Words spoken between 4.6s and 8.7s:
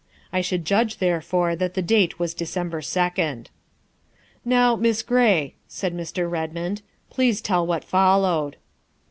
Miss Gray," said Mr. Redmond," please tell what followed."